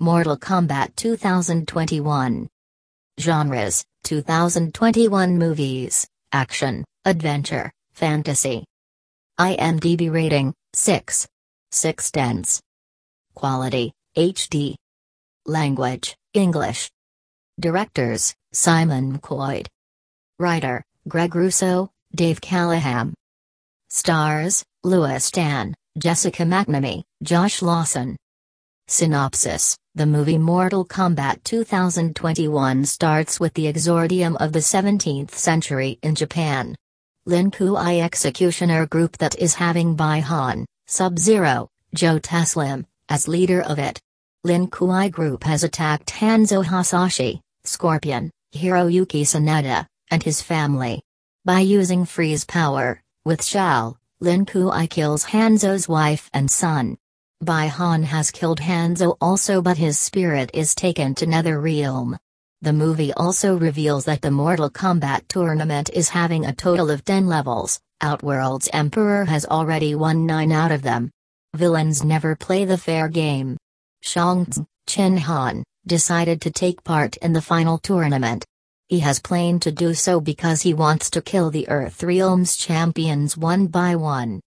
[0.00, 2.48] Mortal Kombat 2021.
[3.18, 8.64] Genres 2021 movies, action, adventure, fantasy.
[9.40, 11.26] IMDb rating 6.
[11.72, 12.60] 6 tenths.
[13.34, 14.76] Quality HD.
[15.46, 16.92] Language English.
[17.58, 19.66] Directors Simon Coyd.
[20.38, 23.14] Writer Greg Russo, Dave Callaham.
[23.90, 28.16] Stars Lewis Tan, Jessica McNamee, Josh Lawson.
[28.90, 36.14] Synopsis The movie Mortal Kombat 2021 starts with the exordium of the 17th century in
[36.14, 36.74] Japan.
[37.26, 44.00] Lin Kuei executioner group that is having Bi-Han, Sub-Zero, Joe Taslim, as leader of it.
[44.42, 51.02] Lin Kuei group has attacked Hanzo Hasashi, Scorpion, Hiroyuki Sanada, and his family.
[51.44, 56.96] By using freeze power, with Shao, Lin Kuei kills Hanzo's wife and son.
[57.40, 62.18] Bi-Han has killed Hanzo also but his spirit is taken to Netherrealm.
[62.62, 67.28] The movie also reveals that the Mortal Kombat tournament is having a total of 10
[67.28, 71.12] levels, Outworld's Emperor has already won 9 out of them.
[71.54, 73.56] Villains never play the fair game.
[74.02, 78.44] Shang Tsung, Chin Han, decided to take part in the final tournament.
[78.88, 83.68] He has planned to do so because he wants to kill the Earthrealm's champions one
[83.68, 84.40] by one.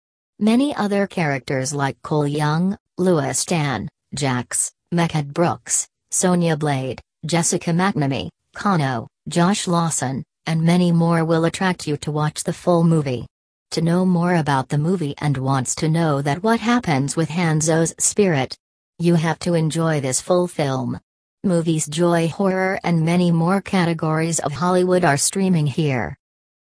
[0.43, 8.29] Many other characters like Cole Young, Lewis Tan, Jax, Mehcad Brooks, Sonya Blade, Jessica McNamee,
[8.55, 13.27] Kano, Josh Lawson, and many more will attract you to watch the full movie.
[13.69, 17.93] To know more about the movie and wants to know that what happens with Hanzo's
[17.99, 18.57] spirit,
[18.97, 20.99] you have to enjoy this full film.
[21.43, 26.17] Movies Joy Horror and many more categories of Hollywood are streaming here.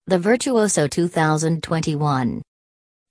[0.07, 2.41] The Virtuoso 2021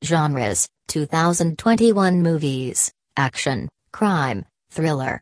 [0.04, 5.20] Genres 2021 movies, action, crime, thriller.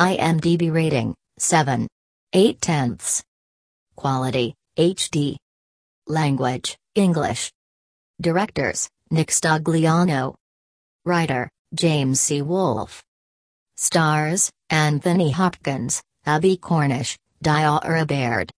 [0.00, 1.86] IMDb rating 7.
[2.32, 3.22] 8 tenths.
[3.96, 5.36] Quality HD.
[6.06, 7.52] Language English.
[8.18, 10.34] Directors Nick Stagliano.
[11.04, 12.40] Writer James C.
[12.40, 13.02] Wolfe.
[13.76, 18.50] Stars Anthony Hopkins, Abbie Cornish, Diora Baird.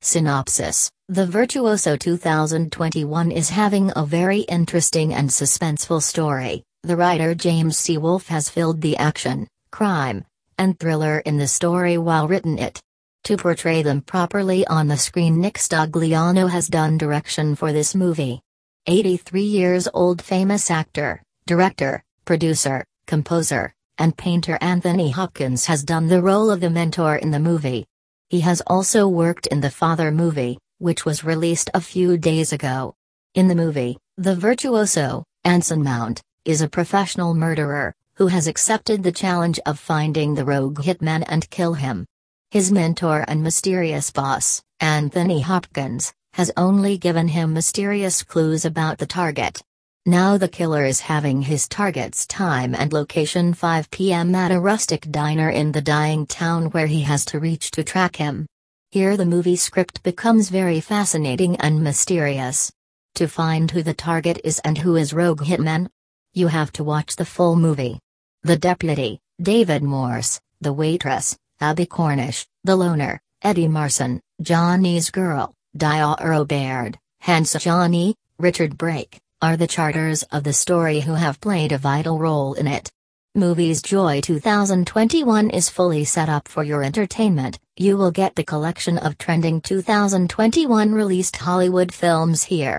[0.00, 6.64] Synopsis The Virtuoso 2021 is having a very interesting and suspenseful story.
[6.82, 7.96] The writer James C.
[7.96, 10.26] Wolfe has filled the action, crime,
[10.58, 12.78] and thriller in the story while written it.
[13.24, 18.42] To portray them properly on the screen, Nick Stagliano has done direction for this movie.
[18.86, 26.20] 83 years old famous actor, director, producer, composer, and painter Anthony Hopkins has done the
[26.20, 27.86] role of the mentor in the movie.
[28.28, 32.94] He has also worked in the Father movie, which was released a few days ago.
[33.34, 39.12] In the movie, the virtuoso, Anson Mount, is a professional murderer, who has accepted the
[39.12, 42.06] challenge of finding the rogue hitman and kill him.
[42.50, 49.06] His mentor and mysterious boss, Anthony Hopkins, has only given him mysterious clues about the
[49.06, 49.62] target.
[50.06, 54.34] Now the killer is having his target's time and location 5 p.m.
[54.34, 58.16] at a rustic diner in the dying town where he has to reach to track
[58.16, 58.46] him.
[58.90, 62.72] Here the movie script becomes very fascinating and mysterious.
[63.16, 65.90] To find who the target is and who is Rogue Hitman,
[66.32, 68.00] you have to watch the full movie.
[68.44, 76.48] The deputy, David Morse, the waitress, Abbie Cornish, the loner, Eddie Marsan, Johnny's girl, Diora
[76.48, 81.78] Baird, Hansa Johnny, Richard Brake, are the charters of the story who have played a
[81.78, 82.90] vital role in it.
[83.34, 87.58] Movies Joy 2021 is fully set up for your entertainment.
[87.76, 92.76] You will get the collection of trending 2021 released Hollywood films here.